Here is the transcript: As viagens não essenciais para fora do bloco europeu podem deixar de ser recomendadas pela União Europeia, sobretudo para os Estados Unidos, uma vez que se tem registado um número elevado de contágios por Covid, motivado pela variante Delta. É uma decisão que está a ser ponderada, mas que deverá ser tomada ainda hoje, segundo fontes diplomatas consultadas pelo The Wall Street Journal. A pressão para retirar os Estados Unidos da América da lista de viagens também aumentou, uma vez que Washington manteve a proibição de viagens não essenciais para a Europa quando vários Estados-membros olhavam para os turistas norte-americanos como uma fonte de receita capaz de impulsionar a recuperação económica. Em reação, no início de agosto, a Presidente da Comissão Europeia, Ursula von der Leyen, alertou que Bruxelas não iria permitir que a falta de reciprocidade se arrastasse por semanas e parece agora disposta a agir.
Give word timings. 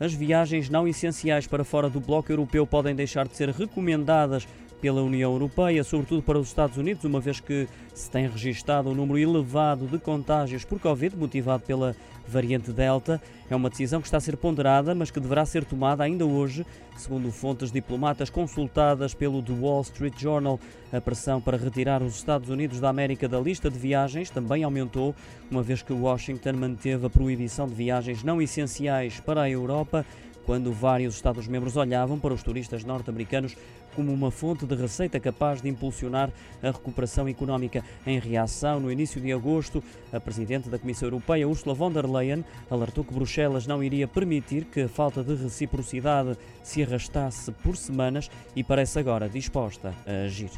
As 0.00 0.14
viagens 0.14 0.70
não 0.70 0.88
essenciais 0.88 1.46
para 1.46 1.62
fora 1.62 1.90
do 1.90 2.00
bloco 2.00 2.32
europeu 2.32 2.66
podem 2.66 2.94
deixar 2.94 3.28
de 3.28 3.36
ser 3.36 3.50
recomendadas 3.50 4.48
pela 4.80 5.02
União 5.02 5.32
Europeia, 5.32 5.84
sobretudo 5.84 6.22
para 6.22 6.38
os 6.38 6.48
Estados 6.48 6.76
Unidos, 6.76 7.04
uma 7.04 7.20
vez 7.20 7.38
que 7.40 7.68
se 7.94 8.10
tem 8.10 8.26
registado 8.26 8.88
um 8.88 8.94
número 8.94 9.18
elevado 9.18 9.86
de 9.86 9.98
contágios 9.98 10.64
por 10.64 10.80
Covid, 10.80 11.16
motivado 11.16 11.62
pela 11.64 11.94
variante 12.26 12.72
Delta. 12.72 13.20
É 13.50 13.56
uma 13.56 13.68
decisão 13.68 14.00
que 14.00 14.06
está 14.06 14.16
a 14.16 14.20
ser 14.20 14.36
ponderada, 14.36 14.94
mas 14.94 15.10
que 15.10 15.18
deverá 15.18 15.44
ser 15.44 15.64
tomada 15.64 16.04
ainda 16.04 16.24
hoje, 16.24 16.64
segundo 16.96 17.30
fontes 17.32 17.72
diplomatas 17.72 18.30
consultadas 18.30 19.12
pelo 19.12 19.42
The 19.42 19.52
Wall 19.52 19.82
Street 19.82 20.14
Journal. 20.16 20.58
A 20.92 21.00
pressão 21.00 21.40
para 21.40 21.56
retirar 21.56 22.02
os 22.02 22.16
Estados 22.16 22.48
Unidos 22.48 22.80
da 22.80 22.88
América 22.88 23.28
da 23.28 23.40
lista 23.40 23.68
de 23.68 23.78
viagens 23.78 24.30
também 24.30 24.62
aumentou, 24.62 25.14
uma 25.50 25.62
vez 25.62 25.82
que 25.82 25.92
Washington 25.92 26.52
manteve 26.52 27.06
a 27.06 27.10
proibição 27.10 27.66
de 27.66 27.74
viagens 27.74 28.22
não 28.22 28.40
essenciais 28.40 29.20
para 29.20 29.42
a 29.42 29.50
Europa 29.50 30.06
quando 30.46 30.72
vários 30.72 31.14
Estados-membros 31.14 31.76
olhavam 31.76 32.18
para 32.18 32.34
os 32.34 32.42
turistas 32.42 32.84
norte-americanos 32.84 33.56
como 33.94 34.12
uma 34.12 34.30
fonte 34.30 34.66
de 34.66 34.74
receita 34.74 35.18
capaz 35.18 35.60
de 35.60 35.68
impulsionar 35.68 36.30
a 36.62 36.70
recuperação 36.70 37.28
económica. 37.28 37.84
Em 38.06 38.18
reação, 38.18 38.80
no 38.80 38.90
início 38.90 39.20
de 39.20 39.32
agosto, 39.32 39.82
a 40.12 40.20
Presidente 40.20 40.68
da 40.68 40.78
Comissão 40.78 41.06
Europeia, 41.06 41.48
Ursula 41.48 41.74
von 41.74 41.90
der 41.90 42.06
Leyen, 42.06 42.44
alertou 42.70 43.04
que 43.04 43.14
Bruxelas 43.14 43.66
não 43.66 43.82
iria 43.82 44.06
permitir 44.06 44.64
que 44.64 44.82
a 44.82 44.88
falta 44.88 45.22
de 45.22 45.34
reciprocidade 45.34 46.36
se 46.62 46.82
arrastasse 46.82 47.52
por 47.52 47.76
semanas 47.76 48.30
e 48.54 48.62
parece 48.62 48.98
agora 48.98 49.28
disposta 49.28 49.94
a 50.06 50.24
agir. 50.24 50.50